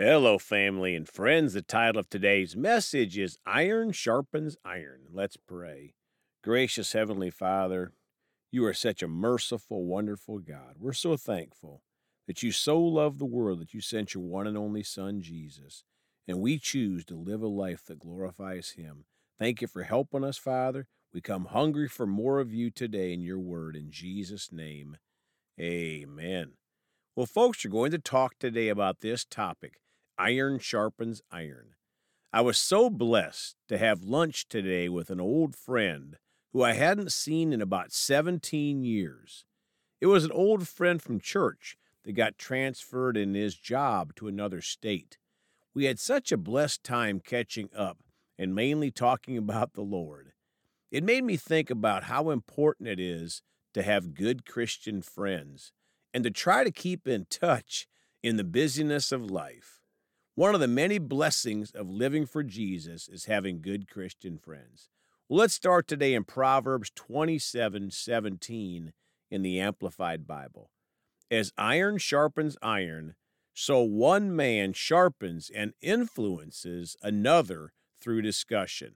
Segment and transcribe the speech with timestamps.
[0.00, 1.54] Hello, family and friends.
[1.54, 5.00] The title of today's message is Iron Sharpens Iron.
[5.12, 5.94] Let's pray.
[6.40, 7.90] Gracious Heavenly Father,
[8.52, 10.76] you are such a merciful, wonderful God.
[10.78, 11.82] We're so thankful
[12.28, 15.82] that you so loved the world that you sent your one and only Son, Jesus,
[16.28, 19.06] and we choose to live a life that glorifies Him.
[19.36, 20.86] Thank you for helping us, Father.
[21.12, 23.74] We come hungry for more of you today in your word.
[23.74, 24.98] In Jesus' name,
[25.60, 26.52] amen.
[27.16, 29.80] Well, folks, we're going to talk today about this topic
[30.18, 31.74] iron sharpens iron.
[32.32, 36.16] I was so blessed to have lunch today with an old friend
[36.52, 39.44] who I hadn't seen in about 17 years.
[40.00, 44.60] It was an old friend from church that got transferred in his job to another
[44.60, 45.18] state.
[45.74, 47.98] We had such a blessed time catching up
[48.38, 50.32] and mainly talking about the Lord.
[50.90, 53.42] It made me think about how important it is
[53.74, 55.72] to have good Christian friends
[56.14, 57.86] and to try to keep in touch
[58.22, 59.77] in the busyness of life.
[60.38, 64.88] One of the many blessings of living for Jesus is having good Christian friends.
[65.28, 68.92] Well, let's start today in Proverbs 27 17
[69.32, 70.70] in the Amplified Bible.
[71.28, 73.16] As iron sharpens iron,
[73.52, 78.94] so one man sharpens and influences another through discussion.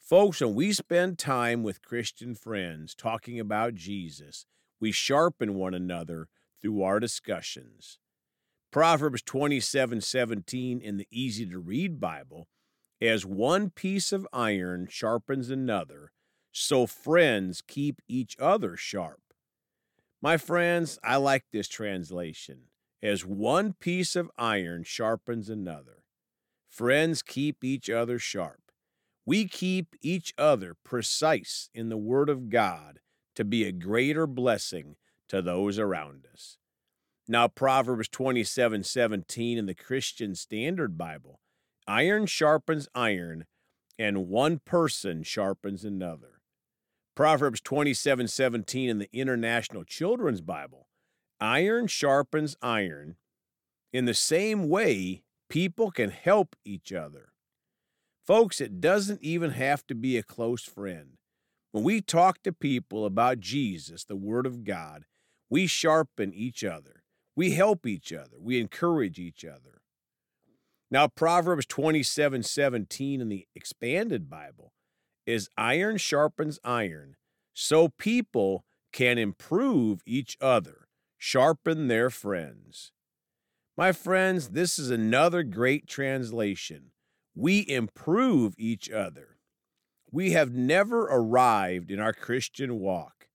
[0.00, 4.46] Folks, when we spend time with Christian friends talking about Jesus,
[4.80, 6.26] we sharpen one another
[6.60, 8.00] through our discussions.
[8.70, 12.48] Proverbs 27 17 in the easy to read Bible,
[13.00, 16.12] as one piece of iron sharpens another,
[16.52, 19.20] so friends keep each other sharp.
[20.22, 22.64] My friends, I like this translation.
[23.02, 26.02] As one piece of iron sharpens another,
[26.68, 28.72] friends keep each other sharp.
[29.26, 33.00] We keep each other precise in the Word of God
[33.34, 34.96] to be a greater blessing
[35.28, 36.58] to those around us.
[37.28, 41.40] Now, Proverbs 27 17 in the Christian Standard Bible
[41.88, 43.46] iron sharpens iron,
[43.98, 46.40] and one person sharpens another.
[47.16, 50.86] Proverbs 27 17 in the International Children's Bible
[51.40, 53.16] iron sharpens iron.
[53.92, 57.32] In the same way, people can help each other.
[58.24, 61.18] Folks, it doesn't even have to be a close friend.
[61.72, 65.04] When we talk to people about Jesus, the Word of God,
[65.48, 66.95] we sharpen each other.
[67.36, 69.82] We help each other, we encourage each other.
[70.90, 74.72] Now, Proverbs 27 17 in the expanded Bible
[75.26, 77.16] is iron sharpens iron,
[77.52, 80.88] so people can improve each other,
[81.18, 82.92] sharpen their friends.
[83.76, 86.92] My friends, this is another great translation.
[87.34, 89.36] We improve each other.
[90.10, 93.28] We have never arrived in our Christian walk.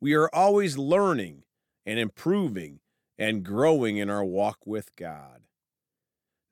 [0.00, 1.44] We are always learning
[1.86, 2.80] and improving
[3.18, 5.42] and growing in our walk with God.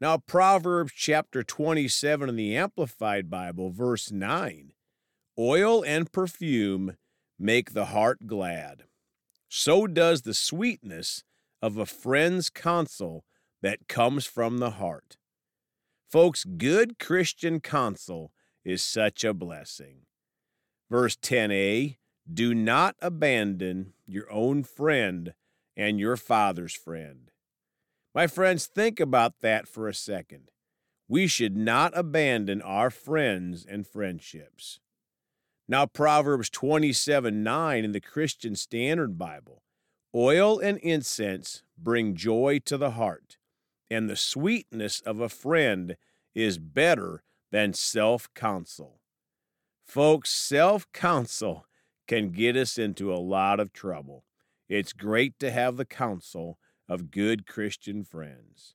[0.00, 4.72] Now, Proverbs chapter 27 in the Amplified Bible, verse 9
[5.38, 6.96] Oil and perfume
[7.38, 8.84] make the heart glad.
[9.48, 11.24] So does the sweetness
[11.60, 13.24] of a friend's counsel
[13.62, 15.16] that comes from the heart.
[16.10, 18.32] Folks, good Christian counsel
[18.64, 20.02] is such a blessing.
[20.90, 21.96] Verse 10a
[22.30, 25.32] Do not abandon your own friend
[25.76, 27.30] and your father's friend.
[28.14, 30.50] My friends, think about that for a second.
[31.08, 34.80] We should not abandon our friends and friendships.
[35.68, 39.62] Now, Proverbs 27 9 in the Christian Standard Bible
[40.14, 43.38] oil and incense bring joy to the heart,
[43.90, 45.96] and the sweetness of a friend
[46.34, 49.00] is better than self counsel.
[49.84, 51.66] Folks, self counsel
[52.06, 54.24] can get us into a lot of trouble.
[54.72, 58.74] It's great to have the counsel of good Christian friends.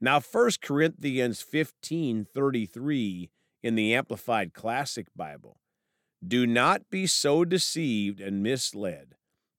[0.00, 5.58] Now 1 Corinthians 15:33 in the Amplified Classic Bible.
[6.24, 9.16] Do not be so deceived and misled.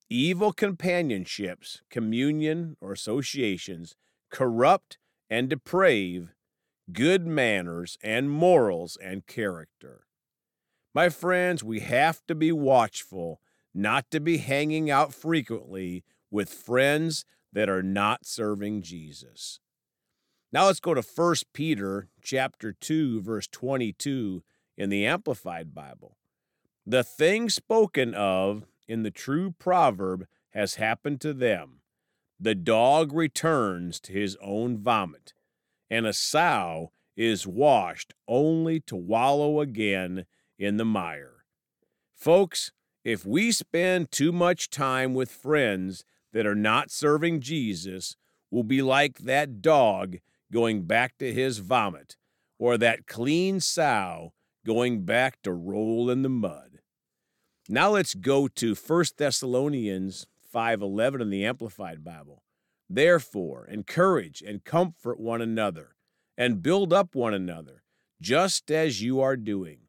[0.09, 3.97] Evil companionships, communion or associations
[4.29, 4.97] corrupt
[5.29, 6.29] and deprave
[6.93, 10.07] good manners and morals and character.
[10.95, 13.41] My friends, we have to be watchful
[13.77, 19.59] not to be hanging out frequently with friends that are not serving Jesus.
[20.51, 24.43] Now let's go to 1 Peter chapter 2 verse 22
[24.77, 26.17] in the Amplified Bible.
[26.85, 31.81] The thing spoken of in the true proverb has happened to them.
[32.39, 35.33] The dog returns to his own vomit,
[35.89, 40.25] and a sow is washed only to wallow again
[40.57, 41.45] in the mire.
[42.15, 42.71] Folks,
[43.07, 48.17] if we spend too much time with friends that are not serving Jesus,
[48.51, 50.17] we'll be like that dog
[50.51, 52.17] going back to his vomit,
[52.59, 54.33] or that clean sow
[54.65, 56.79] going back to roll in the mud.
[57.69, 62.43] Now let's go to 1 Thessalonians 5:11 in the Amplified Bible.
[62.89, 65.95] Therefore, encourage and comfort one another
[66.37, 67.83] and build up one another,
[68.19, 69.86] just as you are doing.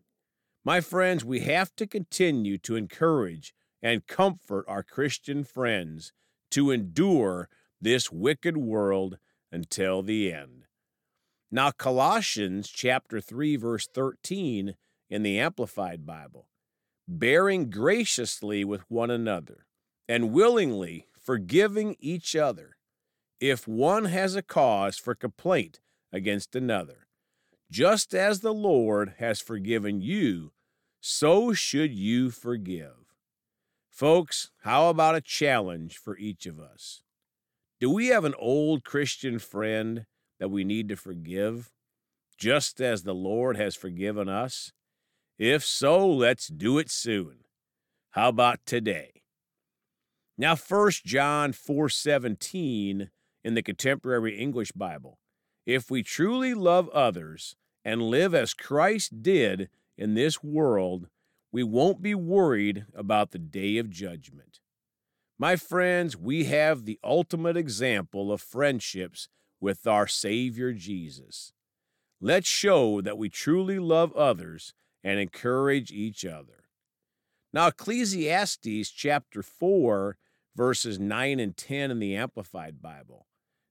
[0.65, 6.13] My friends, we have to continue to encourage and comfort our Christian friends
[6.51, 7.49] to endure
[7.81, 9.19] this wicked world
[9.53, 10.65] until the end.
[11.51, 14.75] Now, Colossians chapter 3, verse 13
[15.09, 16.49] in the Amplified Bible
[17.09, 19.65] bearing graciously with one another
[20.07, 22.77] and willingly forgiving each other
[23.41, 25.81] if one has a cause for complaint
[26.13, 27.08] against another.
[27.71, 30.53] Just as the Lord has forgiven you,
[31.01, 33.13] so should you forgive.
[33.91, 37.03] Folks, how about a challenge for each of us?
[37.79, 40.07] Do we have an old Christian friend
[40.41, 41.71] that we need to forgive,
[42.39, 44.73] just as the Lord has forgiven us?
[45.39, 47.45] If so, let's do it soon.
[48.13, 49.23] How about today?
[50.39, 53.11] Now 1 John 4:17
[53.45, 55.19] in the contemporary English Bible.
[55.69, 57.55] If we truly love others
[57.85, 59.69] and live as Christ did
[59.99, 61.09] in this world,
[61.53, 64.61] we won't be worried about the day of judgment.
[65.39, 69.29] My friends, we have the ultimate example of friendships
[69.61, 71.53] with our Savior Jesus.
[72.19, 74.73] Let's show that we truly love others
[75.05, 76.65] and encourage each other.
[77.53, 80.17] Now, Ecclesiastes chapter 4,
[80.57, 83.27] verses 9 and 10 in the Amplified Bible.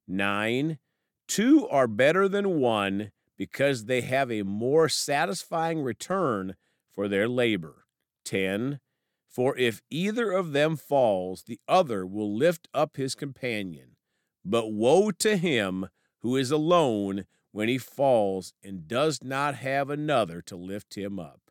[0.07, 0.77] 9.
[1.27, 6.55] Two are better than one because they have a more satisfying return
[6.95, 7.85] for their labor.
[8.25, 8.79] 10.
[9.27, 13.97] For if either of them falls, the other will lift up his companion.
[14.43, 15.89] But woe to him
[16.21, 21.41] who is alone when he falls and does not have another to lift him up.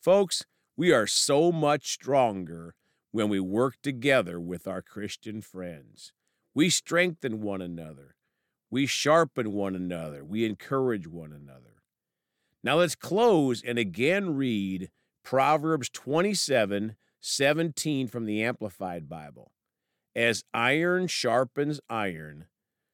[0.00, 0.44] Folks,
[0.76, 2.74] we are so much stronger
[3.10, 6.12] when we work together with our Christian friends.
[6.54, 8.13] We strengthen one another.
[8.74, 10.24] We sharpen one another.
[10.24, 11.84] We encourage one another.
[12.64, 14.90] Now let's close and again read
[15.22, 19.52] Proverbs 27 17 from the Amplified Bible.
[20.16, 22.46] As iron sharpens iron,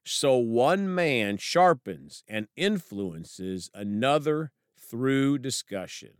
[0.05, 6.13] so one man sharpens and influences another through discussion.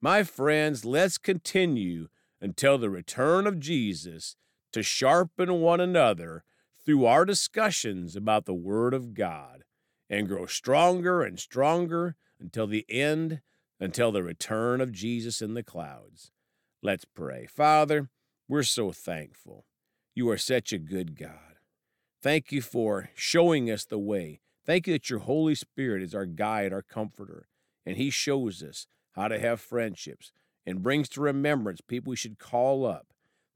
[0.00, 2.06] My friends, let's continue
[2.40, 4.36] until the return of Jesus
[4.70, 6.44] to sharpen one another
[6.90, 9.62] through our discussions about the Word of God
[10.08, 13.42] and grow stronger and stronger until the end,
[13.78, 16.32] until the return of Jesus in the clouds.
[16.82, 17.46] Let's pray.
[17.46, 18.08] Father,
[18.48, 19.66] we're so thankful.
[20.16, 21.60] You are such a good God.
[22.20, 24.40] Thank you for showing us the way.
[24.66, 27.46] Thank you that your Holy Spirit is our guide, our comforter,
[27.86, 30.32] and He shows us how to have friendships
[30.66, 33.09] and brings to remembrance people we should call up.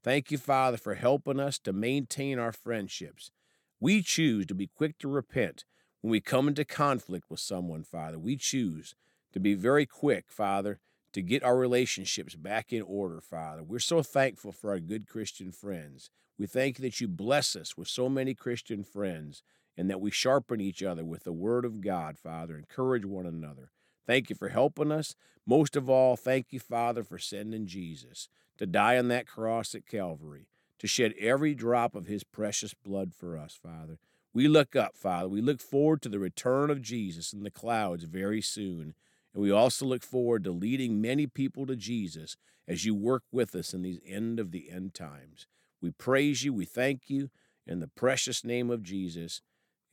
[0.05, 3.31] Thank you, Father, for helping us to maintain our friendships.
[3.79, 5.65] We choose to be quick to repent
[6.01, 8.19] when we come into conflict with someone, Father.
[8.19, 8.93] We choose
[9.33, 10.79] to be very quick, Father,
[11.13, 13.63] to get our relationships back in order, Father.
[13.63, 16.11] We're so thankful for our good Christian friends.
[16.37, 19.41] We thank you that you bless us with so many Christian friends
[19.75, 23.71] and that we sharpen each other with the Word of God, Father, encourage one another.
[24.05, 25.15] Thank you for helping us.
[25.47, 29.85] Most of all, thank you, Father, for sending Jesus to die on that cross at
[29.85, 30.47] Calvary,
[30.79, 33.97] to shed every drop of his precious blood for us, Father.
[34.33, 35.29] We look up, Father.
[35.29, 38.93] We look forward to the return of Jesus in the clouds very soon.
[39.33, 42.35] And we also look forward to leading many people to Jesus
[42.67, 45.47] as you work with us in these end of the end times.
[45.81, 46.53] We praise you.
[46.53, 47.29] We thank you.
[47.67, 49.41] In the precious name of Jesus,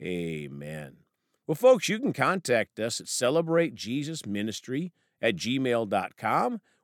[0.02, 0.96] amen.
[1.46, 4.90] Well, folks, you can contact us at celebratejesusministry
[5.20, 6.60] at gmail.com